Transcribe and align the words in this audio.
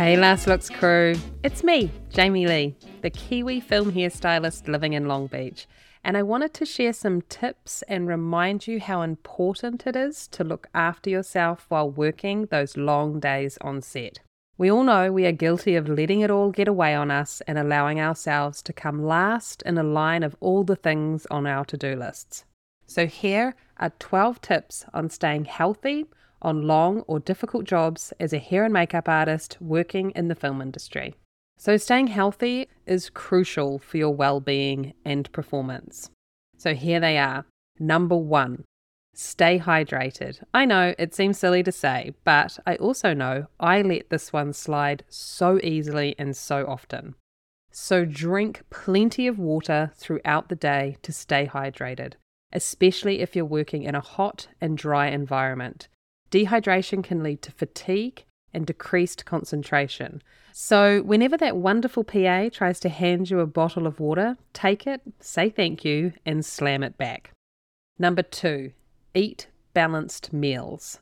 Hey, 0.00 0.16
Last 0.16 0.46
Looks 0.46 0.70
crew. 0.70 1.14
It's 1.42 1.62
me, 1.62 1.90
Jaime 2.16 2.46
Leigh, 2.46 2.74
the 3.02 3.10
Kiwi 3.10 3.60
film 3.60 3.92
hairstylist 3.92 4.66
living 4.66 4.94
in 4.94 5.06
Long 5.06 5.26
Beach. 5.26 5.66
And 6.02 6.16
I 6.16 6.22
wanted 6.22 6.54
to 6.54 6.64
share 6.64 6.94
some 6.94 7.20
tips 7.20 7.82
and 7.82 8.08
remind 8.08 8.66
you 8.66 8.80
how 8.80 9.02
important 9.02 9.86
it 9.86 9.96
is 9.96 10.26
to 10.28 10.42
look 10.42 10.68
after 10.72 11.10
yourself 11.10 11.66
while 11.68 11.90
working 11.90 12.46
those 12.46 12.78
long 12.78 13.20
days 13.20 13.58
on 13.60 13.82
set. 13.82 14.20
We 14.56 14.70
all 14.70 14.84
know 14.84 15.12
we 15.12 15.26
are 15.26 15.32
guilty 15.32 15.76
of 15.76 15.86
letting 15.86 16.20
it 16.20 16.30
all 16.30 16.50
get 16.50 16.66
away 16.66 16.94
on 16.94 17.10
us 17.10 17.42
and 17.46 17.58
allowing 17.58 18.00
ourselves 18.00 18.62
to 18.62 18.72
come 18.72 19.04
last 19.04 19.60
in 19.66 19.76
a 19.76 19.82
line 19.82 20.22
of 20.22 20.34
all 20.40 20.64
the 20.64 20.76
things 20.76 21.26
on 21.26 21.46
our 21.46 21.66
to 21.66 21.76
do 21.76 21.94
lists. 21.94 22.46
So, 22.86 23.06
here 23.06 23.54
are 23.76 23.92
12 23.98 24.40
tips 24.40 24.86
on 24.94 25.10
staying 25.10 25.44
healthy 25.44 26.06
on 26.42 26.66
long 26.66 27.00
or 27.02 27.20
difficult 27.20 27.64
jobs 27.64 28.12
as 28.18 28.32
a 28.32 28.38
hair 28.38 28.64
and 28.64 28.72
makeup 28.72 29.08
artist 29.08 29.56
working 29.60 30.10
in 30.12 30.28
the 30.28 30.34
film 30.34 30.60
industry. 30.60 31.14
So, 31.58 31.76
staying 31.76 32.06
healthy 32.06 32.68
is 32.86 33.10
crucial 33.10 33.78
for 33.78 33.98
your 33.98 34.14
well 34.14 34.40
being 34.40 34.94
and 35.04 35.30
performance. 35.32 36.10
So, 36.56 36.74
here 36.74 37.00
they 37.00 37.18
are. 37.18 37.44
Number 37.78 38.16
one, 38.16 38.64
stay 39.14 39.58
hydrated. 39.58 40.42
I 40.54 40.64
know 40.64 40.94
it 40.98 41.14
seems 41.14 41.38
silly 41.38 41.62
to 41.62 41.72
say, 41.72 42.14
but 42.24 42.58
I 42.66 42.76
also 42.76 43.12
know 43.12 43.46
I 43.58 43.82
let 43.82 44.08
this 44.08 44.32
one 44.32 44.54
slide 44.54 45.04
so 45.08 45.60
easily 45.62 46.14
and 46.18 46.34
so 46.34 46.64
often. 46.66 47.14
So, 47.70 48.04
drink 48.04 48.62
plenty 48.70 49.26
of 49.26 49.38
water 49.38 49.92
throughout 49.94 50.48
the 50.48 50.56
day 50.56 50.96
to 51.02 51.12
stay 51.12 51.46
hydrated, 51.46 52.14
especially 52.52 53.20
if 53.20 53.36
you're 53.36 53.44
working 53.44 53.82
in 53.82 53.94
a 53.94 54.00
hot 54.00 54.48
and 54.60 54.78
dry 54.78 55.08
environment. 55.08 55.88
Dehydration 56.30 57.02
can 57.02 57.22
lead 57.22 57.42
to 57.42 57.52
fatigue 57.52 58.24
and 58.52 58.66
decreased 58.66 59.24
concentration. 59.24 60.22
So, 60.52 61.02
whenever 61.02 61.36
that 61.36 61.56
wonderful 61.56 62.04
PA 62.04 62.48
tries 62.52 62.80
to 62.80 62.88
hand 62.88 63.30
you 63.30 63.40
a 63.40 63.46
bottle 63.46 63.86
of 63.86 64.00
water, 64.00 64.36
take 64.52 64.86
it, 64.86 65.00
say 65.20 65.48
thank 65.48 65.84
you, 65.84 66.12
and 66.26 66.44
slam 66.44 66.82
it 66.82 66.98
back. 66.98 67.30
Number 67.98 68.22
two, 68.22 68.72
eat 69.14 69.46
balanced 69.74 70.32
meals. 70.32 70.98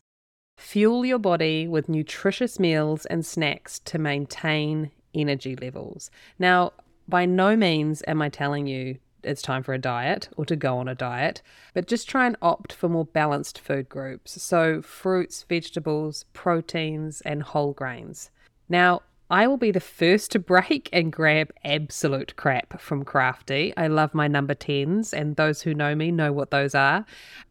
Fuel 0.59 1.07
your 1.07 1.19
body 1.19 1.69
with 1.69 1.89
nutritious 1.89 2.59
meals 2.59 3.07
and 3.07 3.25
snacks 3.25 3.79
to 3.81 3.99
maintain 3.99 4.91
energy 5.15 5.57
levels. 5.57 6.11
Now, 6.39 6.73
by 7.07 7.25
no 7.25 7.57
means 7.57 8.03
am 8.07 8.21
I 8.21 8.29
telling 8.29 8.67
you 8.67 8.99
it's 9.23 9.43
time 9.43 9.63
for 9.63 9.75
a 9.75 9.79
diet 9.79 10.29
or 10.37 10.45
to 10.47 10.57
go 10.57 10.79
on 10.79 10.89
a 10.89 10.95
diet, 10.95 11.43
but 11.75 11.87
just 11.87 12.09
try 12.09 12.27
and 12.27 12.37
opt 12.43 12.73
for 12.73 12.89
more 12.89 13.05
balanced 13.05 13.59
food 13.59 13.89
groups. 13.89 14.41
So, 14.43 14.83
fruits, 14.83 15.45
vegetables, 15.49 16.25
proteins, 16.33 17.21
and 17.23 17.43
whole 17.43 17.73
grains. 17.73 18.31
Now, 18.69 19.03
I 19.31 19.47
will 19.47 19.59
be 19.59 19.71
the 19.71 19.81
first 19.81 20.31
to 20.33 20.39
break 20.39 20.89
and 20.93 21.13
grab 21.13 21.51
absolute 21.65 22.35
crap 22.37 22.81
from 22.81 23.05
Crafty. 23.05 23.75
I 23.77 23.89
love 23.89 24.15
my 24.15 24.27
number 24.27 24.55
10s, 24.55 25.13
and 25.13 25.37
those 25.37 25.63
who 25.63 25.75
know 25.75 25.95
me 25.95 26.11
know 26.11 26.33
what 26.33 26.51
those 26.51 26.75
are. 26.75 27.05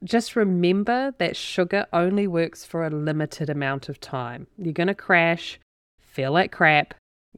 Just 0.03 0.35
remember 0.35 1.13
that 1.19 1.35
sugar 1.35 1.85
only 1.93 2.27
works 2.27 2.65
for 2.65 2.85
a 2.85 2.89
limited 2.89 3.49
amount 3.49 3.89
of 3.89 3.99
time. 3.99 4.47
You're 4.57 4.73
going 4.73 4.87
to 4.87 4.95
crash, 4.95 5.59
feel 5.99 6.31
like 6.31 6.51
crap, 6.51 6.95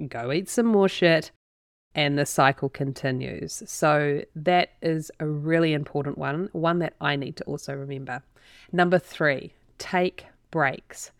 go 0.08 0.31
eat 0.31 0.47
some 0.47 0.67
more 0.67 0.88
shit, 0.88 1.31
and 2.00 2.17
the 2.17 2.25
cycle 2.25 2.69
continues. 2.69 3.61
So 3.66 4.23
that 4.33 4.69
is 4.81 5.11
a 5.19 5.28
really 5.28 5.73
important 5.73 6.17
one, 6.17 6.47
one 6.53 6.80
that 6.80 6.94
I 7.02 7.17
need 7.17 7.36
to 7.36 7.44
also 7.44 7.73
remember. 7.73 8.23
Number 8.72 8.97
three, 8.97 9.52
take 9.80 10.25
breaks. 10.50 11.11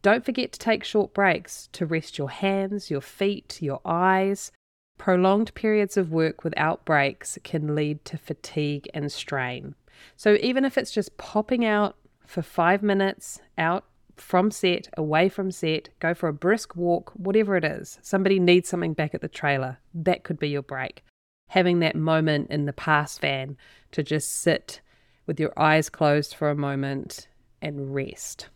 Don't 0.00 0.24
forget 0.24 0.50
to 0.52 0.58
take 0.58 0.84
short 0.84 1.12
breaks 1.12 1.68
to 1.72 1.84
rest 1.84 2.16
your 2.16 2.30
hands, 2.30 2.90
your 2.90 3.02
feet, 3.02 3.60
your 3.60 3.82
eyes. 3.84 4.52
Prolonged 4.96 5.52
periods 5.52 5.98
of 5.98 6.12
work 6.12 6.44
without 6.44 6.82
breaks 6.86 7.38
can 7.44 7.74
lead 7.74 8.02
to 8.06 8.16
fatigue 8.16 8.88
and 8.94 9.12
strain. 9.12 9.74
So, 10.16 10.38
even 10.40 10.64
if 10.64 10.78
it's 10.78 10.92
just 10.92 11.18
popping 11.18 11.62
out 11.62 11.94
for 12.26 12.40
five 12.40 12.82
minutes 12.82 13.38
out 13.58 13.84
from 14.16 14.50
set, 14.50 14.88
away 14.96 15.28
from 15.28 15.50
set, 15.50 15.88
go 16.00 16.14
for 16.14 16.28
a 16.28 16.32
brisk 16.32 16.76
walk, 16.76 17.12
whatever 17.14 17.56
it 17.56 17.64
is. 17.64 17.98
Somebody 18.02 18.38
needs 18.38 18.68
something 18.68 18.94
back 18.94 19.14
at 19.14 19.20
the 19.20 19.28
trailer. 19.28 19.78
That 19.94 20.24
could 20.24 20.38
be 20.38 20.48
your 20.48 20.62
break. 20.62 21.04
Having 21.48 21.80
that 21.80 21.96
moment 21.96 22.50
in 22.50 22.66
the 22.66 22.72
pass 22.72 23.18
van 23.18 23.56
to 23.92 24.02
just 24.02 24.30
sit 24.30 24.80
with 25.26 25.38
your 25.38 25.52
eyes 25.56 25.88
closed 25.88 26.34
for 26.34 26.50
a 26.50 26.56
moment 26.56 27.28
and 27.60 27.94
rest. 27.94 28.48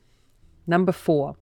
Number 0.66 0.92
four, 0.92 1.36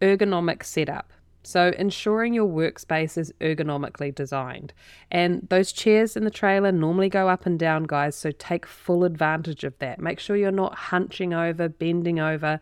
ergonomic 0.00 0.62
setup. 0.64 1.12
So, 1.42 1.72
ensuring 1.78 2.34
your 2.34 2.48
workspace 2.48 3.16
is 3.16 3.32
ergonomically 3.40 4.14
designed. 4.14 4.74
And 5.10 5.46
those 5.48 5.72
chairs 5.72 6.14
in 6.14 6.24
the 6.24 6.30
trailer 6.30 6.70
normally 6.70 7.08
go 7.08 7.30
up 7.30 7.46
and 7.46 7.58
down, 7.58 7.84
guys, 7.84 8.14
so 8.14 8.30
take 8.30 8.66
full 8.66 9.04
advantage 9.04 9.64
of 9.64 9.78
that. 9.78 9.98
Make 9.98 10.20
sure 10.20 10.36
you're 10.36 10.50
not 10.50 10.74
hunching 10.74 11.32
over, 11.32 11.68
bending 11.70 12.20
over 12.20 12.60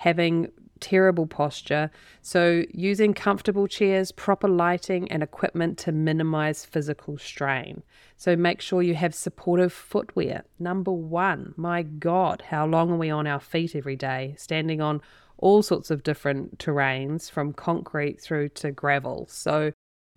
having 0.00 0.50
terrible 0.80 1.26
posture. 1.26 1.90
So, 2.22 2.64
using 2.72 3.12
comfortable 3.12 3.66
chairs, 3.66 4.12
proper 4.12 4.48
lighting, 4.48 5.12
and 5.12 5.22
equipment 5.22 5.76
to 5.80 5.92
minimize 5.92 6.64
physical 6.64 7.18
strain. 7.18 7.82
So, 8.16 8.34
make 8.34 8.62
sure 8.62 8.80
you 8.80 8.94
have 8.94 9.14
supportive 9.14 9.74
footwear. 9.74 10.44
Number 10.58 10.90
one, 10.90 11.52
my 11.58 11.82
God, 11.82 12.44
how 12.48 12.64
long 12.66 12.92
are 12.92 12.96
we 12.96 13.10
on 13.10 13.26
our 13.26 13.40
feet 13.40 13.76
every 13.76 13.96
day, 13.96 14.34
standing 14.38 14.80
on 14.80 15.02
all 15.36 15.62
sorts 15.62 15.90
of 15.90 16.02
different 16.02 16.58
terrains 16.58 17.30
from 17.30 17.52
concrete 17.52 18.22
through 18.22 18.48
to 18.60 18.72
gravel. 18.72 19.26
So, 19.28 19.72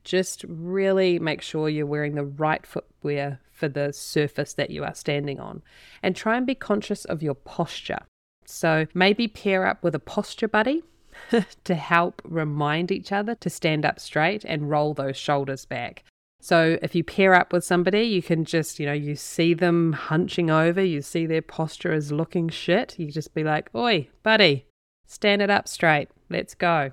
just 0.05 0.45
really 0.47 1.19
make 1.19 1.41
sure 1.41 1.67
you're 1.67 1.85
wearing 1.85 2.15
the 2.15 2.23
right 2.23 2.65
footwear 2.65 3.41
for 3.51 3.67
the 3.67 3.91
surface 3.91 4.53
that 4.53 4.69
you 4.69 4.85
are 4.85 4.95
standing 4.95 5.41
on. 5.41 5.61
And 6.01 6.15
try 6.15 6.37
and 6.37 6.47
be 6.47 6.55
conscious 6.55 7.03
of 7.03 7.21
your 7.21 7.35
posture. 7.35 7.99
So 8.49 8.87
maybe 8.93 9.27
pair 9.27 9.65
up 9.65 9.83
with 9.83 9.95
a 9.95 9.99
posture 9.99 10.47
buddy 10.47 10.83
to 11.63 11.75
help 11.75 12.21
remind 12.23 12.91
each 12.91 13.11
other 13.11 13.35
to 13.35 13.49
stand 13.49 13.85
up 13.85 13.99
straight 13.99 14.43
and 14.45 14.69
roll 14.69 14.93
those 14.93 15.17
shoulders 15.17 15.65
back. 15.65 16.03
So 16.41 16.77
if 16.81 16.93
you 16.93 17.05
pair 17.05 17.33
up 17.33 17.53
with 17.53 17.63
somebody, 17.63 18.03
you 18.03 18.21
can 18.21 18.43
just, 18.43 18.77
you 18.77 18.85
know, 18.85 18.91
you 18.91 19.15
see 19.15 19.53
them 19.53 19.93
hunching 19.93 20.51
over, 20.51 20.83
you 20.83 21.01
see 21.01 21.25
their 21.25 21.41
posture 21.41 21.93
is 21.93 22.11
looking 22.11 22.49
shit. 22.49 22.99
You 22.99 23.11
just 23.11 23.33
be 23.33 23.45
like, 23.45 23.69
Oi, 23.73 24.09
buddy, 24.23 24.65
stand 25.07 25.41
it 25.41 25.49
up 25.49 25.69
straight. 25.69 26.09
Let's 26.29 26.53
go. 26.53 26.91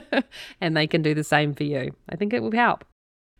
and 0.60 0.76
they 0.76 0.86
can 0.86 1.00
do 1.00 1.14
the 1.14 1.24
same 1.24 1.54
for 1.54 1.64
you. 1.64 1.94
I 2.08 2.16
think 2.16 2.34
it 2.34 2.42
will 2.42 2.52
help. 2.52 2.84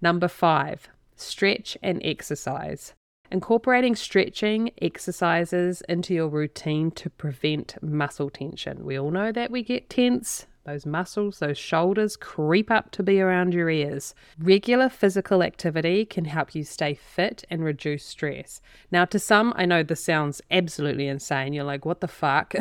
Number 0.01 0.29
five, 0.29 0.89
stretch 1.17 1.77
and 1.83 2.01
exercise. 2.03 2.95
Incorporating 3.32 3.97
stretching 3.97 4.72
exercises 4.82 5.82
into 5.88 6.12
your 6.12 6.28
routine 6.28 6.91
to 6.91 7.09
prevent 7.09 7.82
muscle 7.82 8.28
tension. 8.28 8.84
We 8.84 8.98
all 8.98 9.10
know 9.10 9.32
that 9.32 9.50
we 9.50 9.62
get 9.62 9.88
tense. 9.88 10.44
Those 10.66 10.84
muscles, 10.84 11.38
those 11.38 11.56
shoulders 11.56 12.15
creep 12.15 12.70
up 12.70 12.91
to 12.91 13.03
be 13.03 13.22
around 13.22 13.54
your 13.54 13.70
ears. 13.70 14.15
Regular 14.38 14.91
physical 14.91 15.43
activity 15.43 16.04
can 16.04 16.26
help 16.26 16.54
you 16.54 16.62
stay 16.62 16.93
fit 16.93 17.43
and 17.48 17.65
reduce 17.65 18.04
stress. 18.04 18.60
Now, 18.91 19.06
to 19.06 19.19
some, 19.19 19.54
I 19.56 19.64
know 19.64 19.82
this 19.82 20.04
sounds 20.04 20.43
absolutely 20.50 21.09
insane. 21.09 21.54
You're 21.54 21.64
like, 21.64 21.87
what 21.87 22.03
the 22.03 22.09
fuck? 22.09 22.53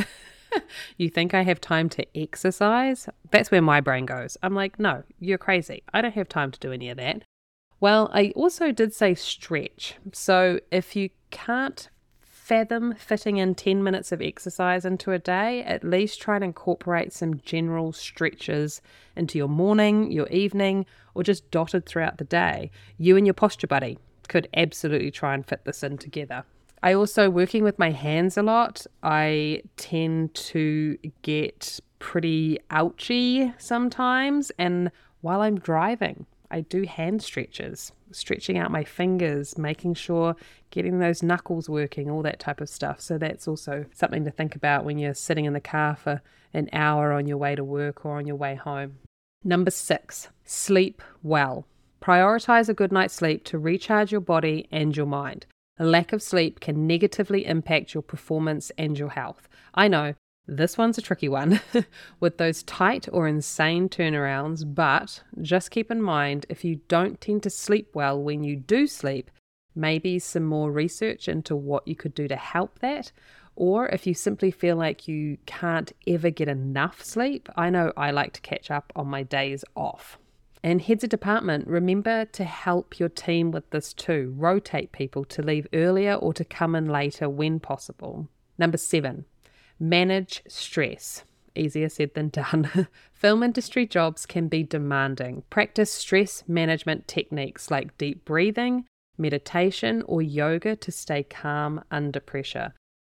you 0.98 1.10
think 1.10 1.34
I 1.34 1.42
have 1.42 1.60
time 1.60 1.90
to 1.90 2.18
exercise? 2.18 3.10
That's 3.30 3.52
where 3.52 3.62
my 3.62 3.82
brain 3.82 4.06
goes. 4.06 4.38
I'm 4.42 4.56
like, 4.56 4.80
no, 4.80 5.04
you're 5.20 5.38
crazy. 5.38 5.84
I 5.94 6.02
don't 6.02 6.16
have 6.16 6.30
time 6.30 6.52
to 6.52 6.60
do 6.62 6.72
any 6.72 6.90
of 6.90 6.96
that. 6.96 7.24
Well, 7.82 8.12
I 8.14 8.32
also 8.36 8.72
did 8.72 8.94
say 8.94 9.16
stretch. 9.16 9.96
So 10.14 10.60
if 10.70 10.96
you 10.96 11.10
can't 11.32 11.90
fathom 12.22 12.94
fitting 12.94 13.38
in 13.38 13.56
10 13.56 13.84
minutes 13.84 14.12
of 14.12 14.22
exercise 14.22 14.86
into 14.86 15.12
a 15.12 15.18
day, 15.18 15.64
at 15.64 15.84
least 15.84 16.22
try 16.22 16.36
and 16.36 16.44
incorporate 16.44 17.12
some 17.12 17.40
general 17.40 17.92
stretches 17.92 18.84
into 19.16 19.40
your 19.40 19.48
morning, 19.48 20.12
your 20.12 20.28
evening, 20.28 20.86
or 21.16 21.24
just 21.24 21.50
dotted 21.50 21.88
throughout 21.88 22.20
the 22.20 22.24
day. 22.24 22.70
You 23.00 23.18
and 23.18 23.26
your 23.26 23.34
posture 23.34 23.66
buddy 23.66 23.98
could 24.28 24.48
absolutely 24.56 25.10
try 25.10 25.34
and 25.34 25.44
fit 25.44 25.66
this 25.66 25.82
in 25.82 25.98
together. 25.98 26.44
I 26.84 26.94
also, 26.94 27.32
working 27.32 27.64
with 27.64 27.80
my 27.80 27.90
hands 27.90 28.38
a 28.38 28.44
lot, 28.44 28.86
I 29.02 29.64
tend 29.78 30.36
to 30.36 30.98
get 31.24 31.80
pretty 31.98 32.60
ouchy 32.70 33.54
sometimes. 33.58 34.52
And 34.60 34.92
while 35.22 35.42
I'm 35.42 35.60
driving, 35.60 36.28
I 36.52 36.62
do 36.62 36.84
hand 36.84 37.24
stretches, 37.24 37.92
stretching 38.12 38.58
out 38.58 38.72
my 38.72 38.84
fingers, 38.84 39.58
making 39.58 39.94
sure 39.94 40.36
getting 40.70 41.00
those 41.00 41.24
knuckles 41.24 41.70
working, 41.70 42.10
all 42.10 42.22
that 42.24 42.40
type 42.40 42.62
of 42.62 42.70
stuff. 42.70 43.00
So 43.00 43.18
that's 43.18 43.48
also 43.48 43.86
something 43.94 44.26
to 44.26 44.32
think 44.32 44.56
about 44.56 44.86
when 44.86 45.00
you're 45.00 45.14
sitting 45.14 45.46
in 45.46 45.54
the 45.54 45.62
car 45.62 45.96
for 45.96 46.22
an 46.54 46.70
hour 46.74 47.14
on 47.14 47.26
your 47.26 47.38
way 47.38 47.56
to 47.56 47.64
work 47.64 48.06
or 48.06 48.18
on 48.18 48.28
your 48.28 48.36
way 48.36 48.56
home. 48.56 48.98
Number 49.44 49.72
six, 49.72 50.28
sleep 50.44 51.02
well. 51.24 51.66
Prioritize 52.02 52.68
a 52.68 52.74
good 52.74 52.92
night's 52.92 53.14
sleep 53.14 53.44
to 53.46 53.58
recharge 53.58 54.12
your 54.12 54.22
body 54.22 54.68
and 54.72 54.96
your 54.96 55.06
mind. 55.06 55.46
A 55.80 55.86
lack 55.86 56.14
of 56.14 56.22
sleep 56.22 56.60
can 56.60 56.86
negatively 56.86 57.46
impact 57.46 57.94
your 57.94 58.04
performance 58.04 58.72
and 58.78 59.00
your 59.00 59.10
health. 59.10 59.48
I 59.74 59.88
know 59.88 60.16
This 60.48 60.78
one's 60.78 60.98
a 60.98 61.02
tricky 61.02 61.30
one 61.30 61.62
with 62.20 62.38
those 62.38 62.64
tight 62.64 63.08
or 63.12 63.28
insane 63.28 63.90
turnarounds, 63.90 64.64
but 64.66 65.24
just 65.42 65.72
keep 65.72 65.92
in 65.92 66.02
mind 66.02 66.46
if 66.50 66.66
you 66.66 66.82
don't 66.88 67.22
tend 67.22 67.44
to 67.44 67.50
sleep 67.50 67.90
well 67.94 68.22
when 68.22 68.44
you 68.44 68.56
do 68.56 68.88
sleep, 68.88 69.30
maybe 69.76 70.20
some 70.20 70.44
more 70.44 70.72
research 70.72 71.28
into 71.28 71.56
what 71.56 71.88
you 71.88 71.96
could 71.96 72.14
do 72.14 72.28
to 72.28 72.36
help 72.36 72.80
that. 72.80 73.12
Or 73.56 73.88
if 73.90 74.08
you 74.08 74.14
simply 74.14 74.50
feel 74.50 74.78
like 74.78 75.08
you 75.08 75.38
can't 75.46 75.92
ever 76.08 76.30
get 76.30 76.48
enough 76.48 77.04
sleep, 77.04 77.48
I 77.56 77.70
know 77.70 77.94
I 77.96 78.12
like 78.12 78.34
to 78.34 78.42
catch 78.42 78.72
up 78.72 78.92
on 78.96 79.08
my 79.08 79.24
days 79.24 79.64
off. 79.76 80.18
And 80.64 80.82
heads 80.82 81.04
of 81.04 81.10
department, 81.10 81.68
remember 81.68 82.26
to 82.26 82.44
help 82.44 83.00
your 83.00 83.10
team 83.10 83.52
with 83.52 83.70
this 83.72 83.94
too. 83.94 84.34
Rotate 84.38 84.92
people 84.92 85.26
to 85.26 85.42
leave 85.42 85.68
earlier 85.74 86.14
or 86.14 86.34
to 86.34 86.46
come 86.46 86.76
in 86.76 86.88
later 86.88 87.28
when 87.30 87.60
possible. 87.60 88.28
Number 88.58 88.78
seven, 88.78 89.26
Manage 89.84 90.44
stress. 90.48 91.24
Easier 91.56 91.90
said 91.90 92.14
than 92.14 92.30
done. 92.30 92.88
Film 93.14 93.42
industry 93.42 93.88
jobs 93.88 94.28
can 94.28 94.48
be 94.48 94.62
demanding. 94.62 95.42
Practice 95.50 95.92
stress 95.92 96.44
management 96.48 97.08
techniques 97.08 97.72
like 97.72 97.98
deep 97.98 98.24
breathing, 98.24 98.86
meditation, 99.18 100.04
or 100.06 100.22
yoga 100.22 100.76
to 100.76 100.92
stay 100.92 101.24
calm 101.24 101.84
under 101.90 102.20
pressure. 102.20 102.76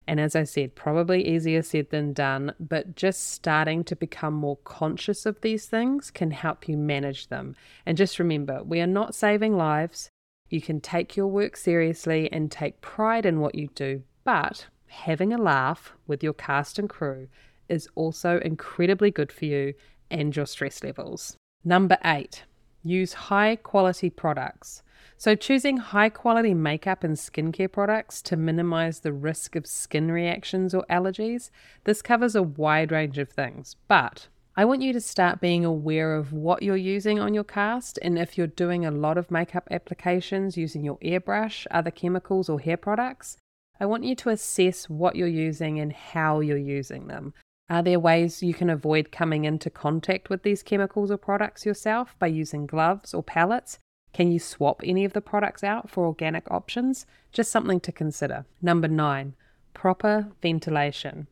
And 0.06 0.20
as 0.20 0.36
I 0.36 0.44
said, 0.44 0.76
probably 0.76 1.26
easier 1.26 1.62
said 1.62 1.90
than 1.90 2.12
done, 2.12 2.54
but 2.60 2.94
just 2.94 3.30
starting 3.30 3.82
to 3.82 3.96
become 3.96 4.34
more 4.34 4.58
conscious 4.58 5.26
of 5.26 5.40
these 5.40 5.66
things 5.66 6.12
can 6.12 6.30
help 6.30 6.68
you 6.68 6.76
manage 6.76 7.26
them. 7.26 7.56
And 7.84 7.96
just 7.96 8.20
remember, 8.20 8.62
we 8.62 8.80
are 8.80 8.86
not 8.86 9.16
saving 9.16 9.56
lives. 9.56 10.10
You 10.48 10.60
can 10.60 10.80
take 10.80 11.16
your 11.16 11.26
work 11.26 11.56
seriously 11.56 12.30
and 12.30 12.52
take 12.52 12.80
pride 12.80 13.26
in 13.26 13.40
what 13.40 13.56
you 13.56 13.66
do, 13.74 14.04
but 14.22 14.66
having 14.92 15.32
a 15.32 15.38
laugh 15.38 15.94
with 16.06 16.22
your 16.22 16.34
cast 16.34 16.78
and 16.78 16.88
crew 16.88 17.28
is 17.68 17.88
also 17.94 18.38
incredibly 18.40 19.10
good 19.10 19.32
for 19.32 19.46
you 19.46 19.74
and 20.10 20.36
your 20.36 20.46
stress 20.46 20.84
levels. 20.84 21.36
Number 21.64 21.96
eight, 22.04 22.44
use 22.82 23.14
high 23.14 23.56
quality 23.56 24.10
products. 24.10 24.82
So, 25.16 25.34
choosing 25.34 25.78
high 25.78 26.10
quality 26.10 26.52
makeup 26.52 27.02
and 27.02 27.16
skincare 27.16 27.72
products 27.72 28.20
to 28.22 28.36
minimize 28.36 29.00
the 29.00 29.12
risk 29.12 29.56
of 29.56 29.66
skin 29.66 30.10
reactions 30.10 30.74
or 30.74 30.84
allergies. 30.90 31.50
This 31.84 32.02
covers 32.02 32.34
a 32.34 32.42
wide 32.42 32.92
range 32.92 33.18
of 33.18 33.30
things, 33.30 33.76
but 33.88 34.28
I 34.54 34.66
want 34.66 34.82
you 34.82 34.92
to 34.92 35.00
start 35.00 35.40
being 35.40 35.64
aware 35.64 36.14
of 36.14 36.32
what 36.32 36.62
you're 36.62 36.76
using 36.76 37.18
on 37.18 37.32
your 37.32 37.44
cast 37.44 37.98
and 38.02 38.18
if 38.18 38.36
you're 38.36 38.46
doing 38.46 38.84
a 38.84 38.90
lot 38.90 39.16
of 39.16 39.30
makeup 39.30 39.66
applications 39.70 40.58
using 40.58 40.84
your 40.84 40.98
airbrush, 40.98 41.66
other 41.70 41.90
chemicals, 41.90 42.50
or 42.50 42.60
hair 42.60 42.76
products, 42.76 43.38
I 43.82 43.84
want 43.84 44.04
you 44.04 44.14
to 44.14 44.28
assess 44.28 44.88
what 44.88 45.16
you're 45.16 45.26
using 45.26 45.80
and 45.80 45.92
how 45.92 46.38
you're 46.38 46.56
using 46.56 47.08
them. 47.08 47.34
Are 47.68 47.82
there 47.82 47.98
ways 47.98 48.40
you 48.40 48.54
can 48.54 48.70
avoid 48.70 49.10
coming 49.10 49.44
into 49.44 49.70
contact 49.70 50.30
with 50.30 50.44
these 50.44 50.62
chemicals 50.62 51.10
or 51.10 51.16
products 51.16 51.66
yourself 51.66 52.14
by 52.20 52.28
using 52.28 52.64
gloves 52.64 53.12
or 53.12 53.24
palettes? 53.24 53.80
Can 54.12 54.30
you 54.30 54.38
swap 54.38 54.82
any 54.84 55.04
of 55.04 55.14
the 55.14 55.20
products 55.20 55.64
out 55.64 55.90
for 55.90 56.06
organic 56.06 56.48
options? 56.48 57.06
Just 57.32 57.50
something 57.50 57.80
to 57.80 57.90
consider. 57.90 58.44
Number 58.62 58.86
nine, 58.86 59.34
proper 59.74 60.28
ventilation. 60.40 61.26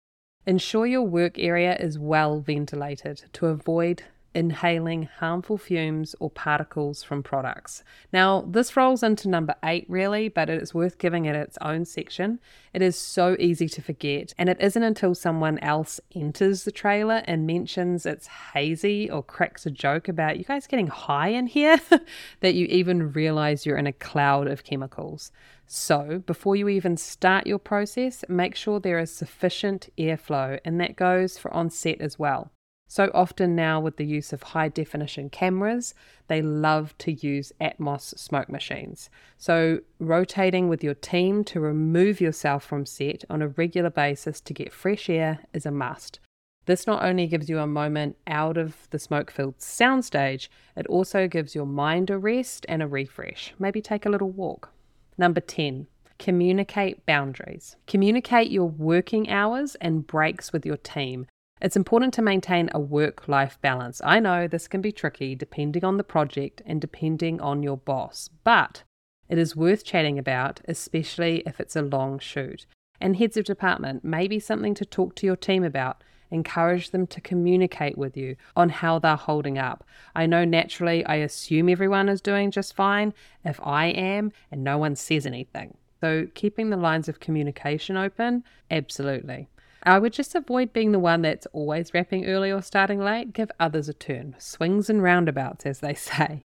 Ensure 0.44 0.86
your 0.86 1.02
work 1.02 1.38
area 1.38 1.76
is 1.76 2.00
well 2.00 2.40
ventilated 2.40 3.26
to 3.34 3.46
avoid 3.46 4.02
inhaling 4.34 5.08
harmful 5.18 5.58
fumes 5.58 6.14
or 6.20 6.30
particles 6.30 7.02
from 7.02 7.22
products. 7.22 7.82
Now, 8.12 8.42
this 8.42 8.76
rolls 8.76 9.02
into 9.02 9.28
number 9.28 9.54
eight, 9.64 9.86
really, 9.88 10.28
but 10.28 10.48
it 10.48 10.62
is 10.62 10.72
worth 10.72 10.98
giving 10.98 11.24
it 11.24 11.34
its 11.34 11.58
own 11.60 11.84
section. 11.84 12.38
It 12.72 12.82
is 12.82 12.96
so 12.96 13.36
easy 13.38 13.68
to 13.68 13.82
forget, 13.82 14.32
and 14.38 14.48
it 14.48 14.60
isn't 14.60 14.82
until 14.82 15.14
someone 15.14 15.58
else 15.58 16.00
enters 16.14 16.62
the 16.64 16.70
trailer 16.70 17.22
and 17.24 17.46
mentions 17.46 18.06
it's 18.06 18.28
hazy 18.28 19.10
or 19.10 19.22
cracks 19.22 19.66
a 19.66 19.70
joke 19.70 20.06
about 20.06 20.38
you 20.38 20.44
guys 20.44 20.68
getting 20.68 20.86
high 20.86 21.28
in 21.28 21.46
here 21.46 21.80
that 22.40 22.54
you 22.54 22.66
even 22.66 23.12
realize 23.12 23.66
you're 23.66 23.76
in 23.76 23.88
a 23.88 23.92
cloud 23.92 24.46
of 24.46 24.62
chemicals. 24.62 25.32
So, 25.66 26.22
before 26.26 26.56
you 26.56 26.68
even 26.68 26.96
start 26.96 27.46
your 27.46 27.58
process, 27.58 28.24
make 28.28 28.56
sure 28.56 28.80
there 28.80 28.98
is 28.98 29.12
sufficient 29.12 29.88
airflow, 29.96 30.58
and 30.64 30.80
that 30.80 30.96
goes 30.96 31.38
for 31.38 31.52
on 31.54 31.70
set 31.70 32.00
as 32.00 32.18
well. 32.18 32.50
So 32.90 33.08
often 33.14 33.54
now, 33.54 33.78
with 33.78 33.98
the 33.98 34.04
use 34.04 34.32
of 34.32 34.42
high 34.42 34.66
definition 34.66 35.30
cameras, 35.30 35.94
they 36.26 36.42
love 36.42 36.98
to 36.98 37.12
use 37.12 37.52
Atmos 37.60 38.18
smoke 38.18 38.48
machines. 38.48 39.08
So, 39.38 39.78
rotating 40.00 40.68
with 40.68 40.82
your 40.82 40.94
team 40.94 41.44
to 41.44 41.60
remove 41.60 42.20
yourself 42.20 42.64
from 42.64 42.84
set 42.84 43.22
on 43.30 43.42
a 43.42 43.48
regular 43.48 43.90
basis 43.90 44.40
to 44.40 44.52
get 44.52 44.72
fresh 44.72 45.08
air 45.08 45.38
is 45.52 45.64
a 45.64 45.70
must. 45.70 46.18
This 46.66 46.84
not 46.84 47.04
only 47.04 47.28
gives 47.28 47.48
you 47.48 47.60
a 47.60 47.66
moment 47.68 48.16
out 48.26 48.56
of 48.56 48.88
the 48.90 48.98
smoke 48.98 49.30
filled 49.30 49.58
soundstage, 49.58 50.48
it 50.74 50.88
also 50.88 51.28
gives 51.28 51.54
your 51.54 51.66
mind 51.66 52.10
a 52.10 52.18
rest 52.18 52.66
and 52.68 52.82
a 52.82 52.88
refresh. 52.88 53.54
Maybe 53.56 53.80
take 53.80 54.04
a 54.04 54.10
little 54.10 54.30
walk. 54.30 54.72
Number 55.16 55.40
10, 55.40 55.86
communicate 56.18 57.06
boundaries. 57.06 57.76
Communicate 57.86 58.50
your 58.50 58.66
working 58.66 59.30
hours 59.30 59.76
and 59.76 60.08
breaks 60.08 60.52
with 60.52 60.66
your 60.66 60.78
team 60.78 61.28
it's 61.60 61.76
important 61.76 62.14
to 62.14 62.22
maintain 62.22 62.70
a 62.72 62.80
work 62.80 63.28
life 63.28 63.58
balance. 63.60 64.00
I 64.04 64.18
know 64.18 64.48
this 64.48 64.66
can 64.66 64.80
be 64.80 64.92
tricky 64.92 65.34
depending 65.34 65.84
on 65.84 65.98
the 65.98 66.04
project 66.04 66.62
and 66.64 66.80
depending 66.80 67.40
on 67.40 67.62
your 67.62 67.76
boss, 67.76 68.30
but 68.44 68.82
it 69.28 69.38
is 69.38 69.54
worth 69.54 69.84
chatting 69.84 70.18
about, 70.18 70.60
especially 70.66 71.42
if 71.46 71.60
it's 71.60 71.76
a 71.76 71.82
long 71.82 72.18
shoot. 72.18 72.66
And 73.00 73.16
heads 73.16 73.36
of 73.36 73.44
department 73.44 74.04
may 74.04 74.26
be 74.26 74.40
something 74.40 74.74
to 74.74 74.84
talk 74.84 75.14
to 75.16 75.26
your 75.26 75.36
team 75.36 75.62
about. 75.62 76.02
Encourage 76.30 76.90
them 76.90 77.06
to 77.08 77.20
communicate 77.20 77.98
with 77.98 78.16
you 78.16 78.36
on 78.56 78.68
how 78.68 78.98
they're 78.98 79.16
holding 79.16 79.58
up. 79.58 79.84
I 80.14 80.26
know 80.26 80.44
naturally 80.44 81.04
I 81.04 81.16
assume 81.16 81.68
everyone 81.68 82.08
is 82.08 82.20
doing 82.20 82.50
just 82.50 82.74
fine 82.74 83.12
if 83.44 83.60
I 83.62 83.86
am 83.86 84.32
and 84.50 84.62
no 84.64 84.78
one 84.78 84.96
says 84.96 85.26
anything. 85.26 85.76
So, 86.00 86.28
keeping 86.34 86.70
the 86.70 86.76
lines 86.76 87.08
of 87.08 87.20
communication 87.20 87.96
open, 87.96 88.44
absolutely. 88.70 89.48
I 89.82 89.98
would 89.98 90.12
just 90.12 90.34
avoid 90.34 90.72
being 90.72 90.92
the 90.92 90.98
one 90.98 91.22
that's 91.22 91.46
always 91.52 91.94
wrapping 91.94 92.26
early 92.26 92.50
or 92.50 92.62
starting 92.62 93.00
late. 93.00 93.32
Give 93.32 93.50
others 93.58 93.88
a 93.88 93.94
turn. 93.94 94.34
Swings 94.38 94.90
and 94.90 95.02
roundabouts, 95.02 95.66
as 95.66 95.80
they 95.80 95.94
say. 95.94 96.42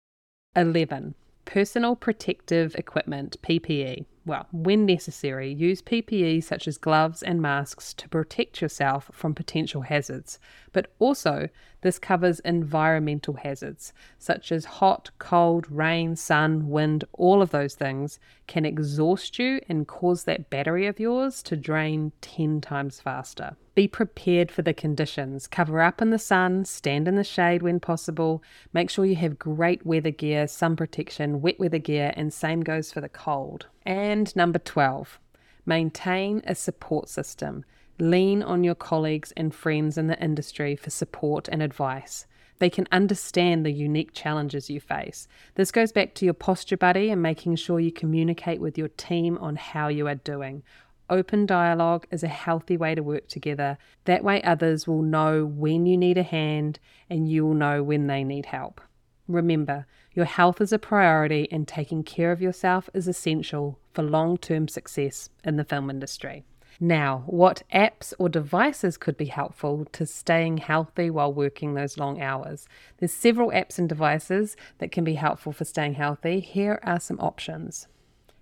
11. 0.54 1.14
Personal 1.44 1.96
protective 1.96 2.74
equipment, 2.76 3.36
PPE. 3.42 4.04
Well, 4.24 4.46
when 4.52 4.86
necessary, 4.86 5.52
use 5.52 5.82
PPE 5.82 6.44
such 6.44 6.68
as 6.68 6.78
gloves 6.78 7.22
and 7.22 7.42
masks 7.42 7.92
to 7.94 8.08
protect 8.08 8.62
yourself 8.62 9.10
from 9.12 9.34
potential 9.34 9.82
hazards. 9.82 10.38
But 10.72 10.92
also, 11.00 11.48
this 11.82 11.98
covers 11.98 12.40
environmental 12.40 13.34
hazards 13.34 13.92
such 14.18 14.50
as 14.50 14.64
hot, 14.64 15.10
cold, 15.18 15.70
rain, 15.70 16.16
sun, 16.16 16.68
wind, 16.68 17.04
all 17.12 17.42
of 17.42 17.50
those 17.50 17.74
things 17.74 18.18
can 18.46 18.64
exhaust 18.64 19.38
you 19.38 19.60
and 19.68 19.86
cause 19.86 20.24
that 20.24 20.48
battery 20.48 20.86
of 20.86 20.98
yours 20.98 21.42
to 21.42 21.56
drain 21.56 22.12
10 22.20 22.60
times 22.60 23.00
faster. 23.00 23.56
Be 23.74 23.88
prepared 23.88 24.50
for 24.50 24.62
the 24.62 24.74
conditions. 24.74 25.46
Cover 25.46 25.80
up 25.80 26.02
in 26.02 26.10
the 26.10 26.18
sun, 26.18 26.64
stand 26.64 27.08
in 27.08 27.16
the 27.16 27.24
shade 27.24 27.62
when 27.62 27.80
possible. 27.80 28.42
Make 28.72 28.90
sure 28.90 29.06
you 29.06 29.16
have 29.16 29.38
great 29.38 29.86
weather 29.86 30.10
gear, 30.10 30.46
sun 30.46 30.76
protection, 30.76 31.40
wet 31.40 31.58
weather 31.58 31.78
gear, 31.78 32.12
and 32.14 32.32
same 32.32 32.60
goes 32.60 32.92
for 32.92 33.00
the 33.00 33.08
cold. 33.08 33.66
And 33.86 34.34
number 34.36 34.58
12, 34.58 35.18
maintain 35.64 36.42
a 36.46 36.54
support 36.54 37.08
system. 37.08 37.64
Lean 37.98 38.42
on 38.42 38.64
your 38.64 38.74
colleagues 38.74 39.32
and 39.36 39.54
friends 39.54 39.98
in 39.98 40.06
the 40.06 40.22
industry 40.22 40.74
for 40.76 40.90
support 40.90 41.48
and 41.48 41.62
advice. 41.62 42.26
They 42.58 42.70
can 42.70 42.86
understand 42.92 43.66
the 43.66 43.72
unique 43.72 44.14
challenges 44.14 44.70
you 44.70 44.80
face. 44.80 45.26
This 45.56 45.72
goes 45.72 45.92
back 45.92 46.14
to 46.14 46.24
your 46.24 46.34
posture 46.34 46.76
buddy 46.76 47.10
and 47.10 47.20
making 47.20 47.56
sure 47.56 47.80
you 47.80 47.90
communicate 47.90 48.60
with 48.60 48.78
your 48.78 48.88
team 48.88 49.36
on 49.38 49.56
how 49.56 49.88
you 49.88 50.06
are 50.06 50.14
doing. 50.14 50.62
Open 51.10 51.44
dialogue 51.44 52.06
is 52.10 52.22
a 52.22 52.28
healthy 52.28 52.76
way 52.76 52.94
to 52.94 53.02
work 53.02 53.28
together. 53.28 53.78
That 54.04 54.24
way, 54.24 54.40
others 54.42 54.86
will 54.86 55.02
know 55.02 55.44
when 55.44 55.86
you 55.86 55.96
need 55.96 56.16
a 56.16 56.22
hand 56.22 56.78
and 57.10 57.28
you 57.28 57.44
will 57.44 57.54
know 57.54 57.82
when 57.82 58.06
they 58.06 58.24
need 58.24 58.46
help. 58.46 58.80
Remember, 59.28 59.86
your 60.14 60.24
health 60.26 60.60
is 60.60 60.72
a 60.72 60.78
priority 60.78 61.48
and 61.50 61.66
taking 61.66 62.02
care 62.02 62.32
of 62.32 62.40
yourself 62.40 62.88
is 62.94 63.08
essential 63.08 63.78
for 63.92 64.02
long 64.02 64.38
term 64.38 64.68
success 64.68 65.28
in 65.44 65.56
the 65.56 65.64
film 65.64 65.90
industry. 65.90 66.44
Now, 66.80 67.24
what 67.26 67.62
apps 67.72 68.12
or 68.18 68.28
devices 68.28 68.96
could 68.96 69.16
be 69.16 69.26
helpful 69.26 69.86
to 69.92 70.06
staying 70.06 70.58
healthy 70.58 71.10
while 71.10 71.32
working 71.32 71.74
those 71.74 71.98
long 71.98 72.20
hours? 72.20 72.66
There's 72.98 73.12
several 73.12 73.50
apps 73.50 73.78
and 73.78 73.88
devices 73.88 74.56
that 74.78 74.92
can 74.92 75.04
be 75.04 75.14
helpful 75.14 75.52
for 75.52 75.64
staying 75.64 75.94
healthy. 75.94 76.40
Here 76.40 76.80
are 76.82 77.00
some 77.00 77.20
options. 77.20 77.88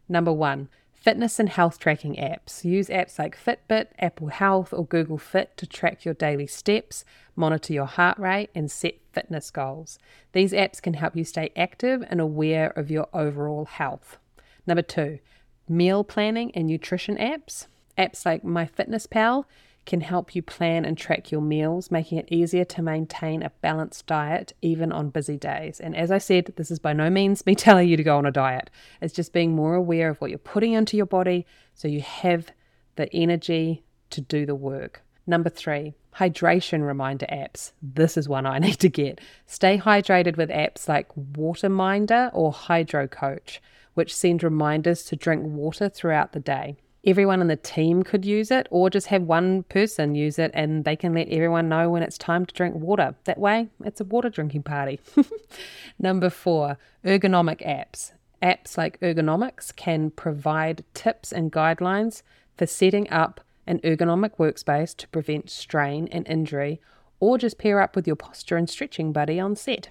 Number 0.08 0.32
one, 0.32 0.68
Fitness 1.00 1.38
and 1.40 1.48
health 1.48 1.78
tracking 1.78 2.16
apps. 2.16 2.62
Use 2.62 2.88
apps 2.88 3.18
like 3.18 3.34
Fitbit, 3.34 3.86
Apple 3.98 4.26
Health, 4.26 4.74
or 4.74 4.84
Google 4.84 5.16
Fit 5.16 5.56
to 5.56 5.66
track 5.66 6.04
your 6.04 6.12
daily 6.12 6.46
steps, 6.46 7.06
monitor 7.34 7.72
your 7.72 7.86
heart 7.86 8.18
rate, 8.18 8.50
and 8.54 8.70
set 8.70 8.96
fitness 9.10 9.50
goals. 9.50 9.98
These 10.32 10.52
apps 10.52 10.82
can 10.82 10.92
help 10.92 11.16
you 11.16 11.24
stay 11.24 11.52
active 11.56 12.04
and 12.10 12.20
aware 12.20 12.68
of 12.76 12.90
your 12.90 13.08
overall 13.14 13.64
health. 13.64 14.18
Number 14.66 14.82
two, 14.82 15.20
meal 15.66 16.04
planning 16.04 16.52
and 16.54 16.66
nutrition 16.66 17.16
apps. 17.16 17.66
Apps 17.98 18.24
like 18.24 18.42
MyFitnessPal 18.42 19.44
can 19.86 20.00
help 20.00 20.34
you 20.34 20.42
plan 20.42 20.84
and 20.84 20.96
track 20.96 21.30
your 21.30 21.40
meals, 21.40 21.90
making 21.90 22.18
it 22.18 22.28
easier 22.30 22.64
to 22.64 22.82
maintain 22.82 23.42
a 23.42 23.50
balanced 23.60 24.06
diet 24.06 24.52
even 24.62 24.92
on 24.92 25.10
busy 25.10 25.36
days. 25.36 25.80
And 25.80 25.96
as 25.96 26.10
I 26.10 26.18
said, 26.18 26.52
this 26.56 26.70
is 26.70 26.78
by 26.78 26.92
no 26.92 27.10
means 27.10 27.46
me 27.46 27.54
telling 27.56 27.88
you 27.88 27.96
to 27.96 28.02
go 28.02 28.18
on 28.18 28.26
a 28.26 28.30
diet, 28.30 28.70
it's 29.00 29.14
just 29.14 29.32
being 29.32 29.54
more 29.54 29.74
aware 29.74 30.10
of 30.10 30.20
what 30.20 30.30
you're 30.30 30.38
putting 30.38 30.74
into 30.74 30.96
your 30.96 31.06
body 31.06 31.46
so 31.74 31.88
you 31.88 32.02
have 32.02 32.52
the 32.96 33.12
energy 33.14 33.82
to 34.10 34.20
do 34.20 34.44
the 34.44 34.54
work. 34.54 35.02
Number 35.26 35.48
three, 35.48 35.94
hydration 36.16 36.86
reminder 36.86 37.26
apps. 37.26 37.72
This 37.80 38.16
is 38.16 38.28
one 38.28 38.46
I 38.46 38.58
need 38.66 38.78
to 38.80 38.88
get. 38.88 39.20
Stay 39.46 39.78
hydrated 39.78 40.36
with 40.36 40.50
apps 40.50 40.88
like 40.88 41.08
Waterminder 41.14 42.30
or 42.32 42.52
Hydro 42.52 43.08
Coach, 43.08 43.62
which 43.94 44.14
send 44.14 44.42
reminders 44.42 45.04
to 45.04 45.16
drink 45.16 45.42
water 45.44 45.88
throughout 45.88 46.32
the 46.32 46.40
day. 46.40 46.76
Everyone 47.04 47.40
in 47.40 47.48
the 47.48 47.56
team 47.56 48.02
could 48.02 48.26
use 48.26 48.50
it, 48.50 48.66
or 48.70 48.90
just 48.90 49.06
have 49.06 49.22
one 49.22 49.62
person 49.64 50.14
use 50.14 50.38
it 50.38 50.50
and 50.52 50.84
they 50.84 50.96
can 50.96 51.14
let 51.14 51.28
everyone 51.28 51.68
know 51.68 51.88
when 51.88 52.02
it's 52.02 52.18
time 52.18 52.44
to 52.44 52.54
drink 52.54 52.74
water. 52.74 53.14
That 53.24 53.38
way, 53.38 53.68
it's 53.84 54.00
a 54.00 54.04
water 54.04 54.28
drinking 54.28 54.64
party. 54.64 55.00
Number 55.98 56.28
four, 56.28 56.76
ergonomic 57.04 57.66
apps. 57.66 58.12
Apps 58.42 58.76
like 58.76 59.00
Ergonomics 59.00 59.74
can 59.74 60.10
provide 60.10 60.84
tips 60.94 61.32
and 61.32 61.52
guidelines 61.52 62.22
for 62.56 62.66
setting 62.66 63.08
up 63.10 63.40
an 63.66 63.78
ergonomic 63.80 64.36
workspace 64.36 64.96
to 64.96 65.08
prevent 65.08 65.50
strain 65.50 66.08
and 66.10 66.26
injury, 66.28 66.80
or 67.18 67.38
just 67.38 67.58
pair 67.58 67.80
up 67.80 67.94
with 67.94 68.06
your 68.06 68.16
posture 68.16 68.56
and 68.56 68.68
stretching 68.68 69.12
buddy 69.12 69.38
on 69.38 69.56
set. 69.56 69.90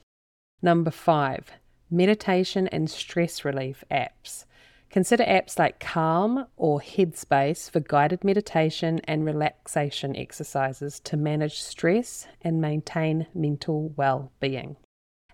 Number 0.62 0.92
five, 0.92 1.52
meditation 1.90 2.68
and 2.68 2.90
stress 2.90 3.46
relief 3.46 3.84
apps. 3.90 4.46
Consider 4.90 5.24
apps 5.26 5.60
like 5.60 5.80
Calm 5.80 6.48
or 6.58 6.80
Headspace 6.80 7.70
for 7.70 7.80
guided 7.80 8.24
meditation 8.24 9.00
and 9.04 9.24
relaxation 9.24 10.16
exercises 10.16 11.00
to 11.02 11.16
manage 11.16 11.62
stress 11.62 12.28
and 12.42 12.60
maintain 12.60 13.28
mental 13.36 13.94
well 13.96 14.32
being. 14.40 14.78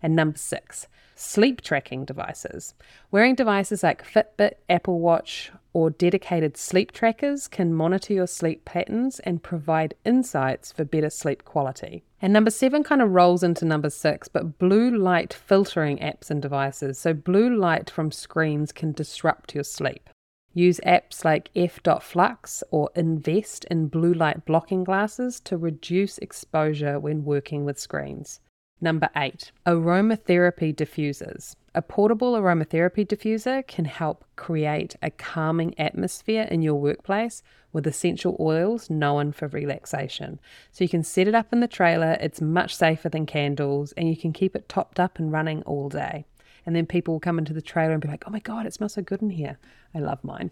And 0.02 0.14
number 0.14 0.38
six, 0.38 0.88
sleep 1.16 1.62
tracking 1.62 2.04
devices. 2.04 2.74
Wearing 3.12 3.34
devices 3.34 3.82
like 3.82 4.06
Fitbit, 4.06 4.56
Apple 4.70 5.00
Watch, 5.00 5.52
or 5.72 5.90
dedicated 5.90 6.58
sleep 6.58 6.92
trackers 6.92 7.48
can 7.48 7.74
monitor 7.74 8.14
your 8.14 8.28
sleep 8.28 8.66
patterns 8.66 9.20
and 9.22 9.42
provide 9.42 9.96
insights 10.04 10.74
for 10.74 10.84
better 10.84 11.10
sleep 11.10 11.46
quality. 11.46 12.04
And 12.26 12.34
number 12.34 12.50
seven 12.50 12.84
kind 12.84 13.04
of 13.04 13.12
rolls 13.12 13.44
into 13.44 13.66
number 13.66 13.92
six, 13.92 14.28
but 14.28 14.58
blue 14.58 14.90
light 14.90 15.32
filtering 15.32 16.00
apps 16.00 16.32
and 16.32 16.42
devices. 16.42 16.98
So, 16.98 17.14
blue 17.14 17.56
light 17.56 17.88
from 17.88 18.12
screens 18.12 18.72
can 18.72 18.94
disrupt 18.94 19.54
your 19.54 19.64
sleep. 19.64 20.10
Use 20.52 20.80
apps 20.88 21.24
like 21.24 21.52
F.lux 21.56 22.64
or 22.72 22.90
invest 22.96 23.66
in 23.66 23.90
blue 23.90 24.12
light 24.12 24.44
blocking 24.44 24.84
glasses 24.84 25.40
to 25.42 25.56
reduce 25.56 26.18
exposure 26.18 27.00
when 27.00 27.26
working 27.26 27.64
with 27.64 27.80
screens. 27.80 28.40
Number 28.82 29.10
eight, 29.16 29.52
aromatherapy 29.68 30.76
diffusers. 30.76 31.56
A 31.76 31.82
portable 31.82 32.36
aromatherapy 32.36 33.06
diffuser 33.06 33.68
can 33.68 33.84
help 33.84 34.24
create 34.38 34.96
a 35.02 35.12
calming 35.12 35.78
atmosphere 35.78 36.48
in 36.50 36.62
your 36.62 36.76
workplace 36.76 37.44
with 37.74 37.86
essential 37.86 38.38
oils 38.40 38.90
known 38.90 39.34
for 39.34 39.50
relaxation. 39.50 40.40
So 40.72 40.86
you 40.86 40.90
can 40.90 41.04
set 41.04 41.28
it 41.28 41.36
up 41.36 41.52
in 41.52 41.60
the 41.60 41.68
trailer, 41.68 42.16
it's 42.22 42.40
much 42.40 42.74
safer 42.74 43.10
than 43.10 43.26
candles, 43.26 43.92
and 43.98 44.08
you 44.08 44.16
can 44.16 44.32
keep 44.32 44.56
it 44.56 44.70
topped 44.70 45.02
up 45.02 45.20
and 45.20 45.34
running 45.34 45.64
all 45.64 45.90
day. 45.90 46.24
And 46.66 46.74
then 46.74 46.86
people 46.86 47.16
will 47.16 47.20
come 47.20 47.38
into 47.38 47.52
the 47.52 47.62
trailer 47.62 47.92
and 47.92 48.02
be 48.02 48.08
like, 48.08 48.24
oh 48.26 48.32
my 48.32 48.40
God, 48.40 48.66
it 48.66 48.74
smells 48.74 48.94
so 48.94 49.02
good 49.02 49.22
in 49.22 49.32
here. 49.32 49.60
I 49.94 50.00
love 50.00 50.24
mine. 50.24 50.52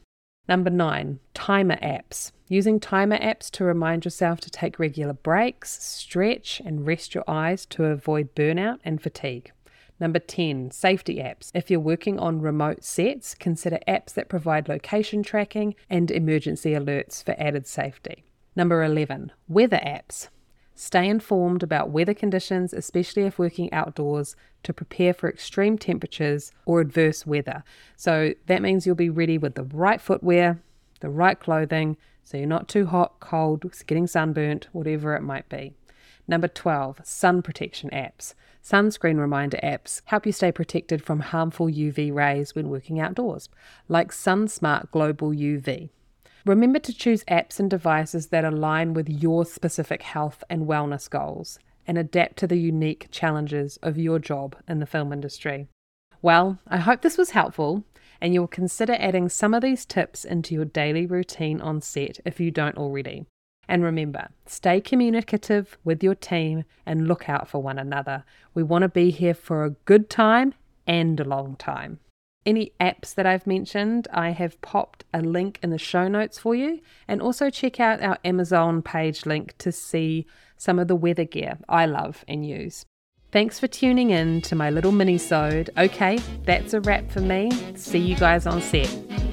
Number 0.50 0.70
nine, 0.70 1.22
timer 1.34 1.78
apps. 1.78 2.34
Using 2.50 2.82
timer 2.82 3.18
apps 3.18 3.50
to 3.52 3.64
remind 3.64 4.04
yourself 4.04 4.42
to 4.42 4.50
take 4.50 4.78
regular 4.78 5.14
breaks, 5.14 5.82
stretch, 5.82 6.62
and 6.66 6.86
rest 6.86 7.16
your 7.16 7.24
eyes 7.30 7.66
to 7.68 7.86
avoid 7.86 8.36
burnout 8.36 8.80
and 8.84 9.02
fatigue. 9.02 9.54
Number 10.00 10.20
10, 10.20 10.72
safety 10.72 11.18
apps. 11.18 11.52
If 11.54 11.70
you're 11.70 11.80
working 11.80 12.20
on 12.20 12.42
remote 12.42 12.84
sets, 12.84 13.36
consider 13.36 13.80
apps 13.88 14.14
that 14.14 14.30
provide 14.30 14.68
location 14.68 15.24
tracking 15.24 15.76
and 15.90 16.10
emergency 16.10 16.72
alerts 16.72 17.24
for 17.24 17.36
added 17.38 17.68
safety. 17.68 18.24
Number 18.56 18.84
11, 18.84 19.32
weather 19.48 19.80
apps. 19.84 20.30
Stay 20.76 21.08
informed 21.08 21.62
about 21.62 21.92
weather 21.92 22.16
conditions, 22.16 22.74
especially 22.74 23.24
if 23.24 23.38
working 23.38 23.72
outdoors, 23.72 24.36
to 24.64 24.74
prepare 24.74 25.14
for 25.14 25.30
extreme 25.30 25.78
temperatures 25.78 26.52
or 26.66 26.82
adverse 26.82 27.28
weather. 27.28 27.64
So 27.96 28.34
that 28.48 28.62
means 28.62 28.86
you'll 28.86 28.96
be 28.96 29.10
ready 29.10 29.38
with 29.38 29.54
the 29.56 29.64
right 29.64 30.02
footwear, 30.02 30.60
the 31.00 31.10
right 31.10 31.40
clothing, 31.40 31.98
so 32.24 32.38
you're 32.38 32.48
not 32.48 32.68
too 32.68 32.88
hot, 32.88 33.20
cold, 33.20 33.66
getting 33.86 34.08
sunburnt, 34.08 34.68
whatever 34.72 35.16
it 35.16 35.22
might 35.22 35.48
be. 35.50 35.74
Number 36.28 36.48
12, 36.48 37.02
sun 37.04 37.42
protection 37.42 37.90
apps. 37.92 38.34
Sunscreen 38.64 39.20
reminder 39.20 39.60
apps 39.62 40.02
help 40.06 40.26
you 40.26 40.32
stay 40.32 40.52
protected 40.52 41.04
from 41.04 41.20
harmful 41.20 41.68
UV 41.68 42.14
rays 42.14 42.56
when 42.56 42.70
working 42.70 42.98
outdoors, 42.98 43.50
like 43.90 44.12
SunSmart 44.12 44.90
Global 44.92 45.32
UV. 45.32 45.90
Remember 46.46 46.80
to 46.80 46.94
choose 46.94 47.26
apps 47.26 47.60
and 47.60 47.70
devices 47.70 48.28
that 48.28 48.46
align 48.46 48.94
with 48.94 49.10
your 49.10 49.46
specific 49.46 50.02
health 50.02 50.46
and 50.50 50.66
wellness 50.66 51.10
goals 51.10 51.60
and 51.86 51.98
adapt 51.98 52.38
to 52.38 52.48
the 52.48 52.58
unique 52.58 53.10
challenges 53.12 53.78
of 53.84 53.98
your 53.98 54.18
job 54.18 54.56
in 54.68 54.80
the 54.80 54.86
film 54.86 55.12
industry. 55.12 55.68
Well, 56.22 56.60
I 56.66 56.78
hope 56.78 57.02
this 57.02 57.18
was 57.18 57.32
helpful 57.32 57.84
and 58.22 58.34
you'll 58.34 58.48
consider 58.48 58.96
adding 58.98 59.28
some 59.28 59.54
of 59.54 59.62
these 59.62 59.86
tips 59.86 60.24
into 60.24 60.56
your 60.56 60.64
daily 60.64 61.06
routine 61.06 61.60
on 61.60 61.82
set 61.82 62.22
if 62.26 62.40
you 62.40 62.52
don't 62.52 62.78
already. 62.78 63.26
And 63.68 63.84
remember, 63.84 64.30
stay 64.46 64.82
communicative 64.82 65.78
with 65.84 66.04
your 66.04 66.16
team 66.16 66.66
and 66.86 67.08
look 67.08 67.30
out 67.30 67.48
for 67.48 67.62
one 67.62 67.80
another. 67.80 68.24
We 68.54 68.64
want 68.64 68.84
to 68.84 68.90
be 68.90 69.10
here 69.10 69.34
for 69.34 69.64
a 69.64 69.72
good 69.72 70.10
time 70.10 70.54
and 70.86 71.20
a 71.20 71.24
long 71.24 71.56
time 71.56 72.00
any 72.46 72.74
apps 72.80 73.14
that 73.16 73.26
I've 73.26 73.48
mentioned, 73.48 74.08
I 74.12 74.32
have 74.32 74.60
popped 74.62 75.04
a 75.14 75.22
link 75.22 75.60
in 75.62 75.70
the 75.70 75.78
show 75.78 76.08
notes 76.08 76.38
for 76.38 76.56
you. 76.56 76.82
And 77.08 77.22
also 77.22 77.50
check 77.50 77.80
out 77.80 78.02
our 78.02 78.18
Amazon 78.24 78.82
page 78.82 79.26
link 79.26 79.56
to 79.60 79.72
see 79.72 80.26
some 80.58 80.80
of 80.80 80.88
the 80.88 80.96
weather 80.96 81.26
gear 81.26 81.58
I 81.68 81.86
love 81.86 82.24
and 82.28 82.46
use. 82.46 82.86
Thanks 83.32 83.60
for 83.60 83.68
tuning 83.68 84.12
in 84.12 84.42
to 84.44 84.56
my 84.56 84.70
little 84.70 84.92
mini-sode. 84.92 85.72
Okay, 85.78 86.20
that's 86.46 86.74
a 86.74 86.82
wrap 86.82 87.12
for 87.12 87.22
me. 87.22 87.52
See 87.76 88.00
you 88.00 88.16
guys 88.16 88.46
on 88.46 88.62
set. 88.62 89.33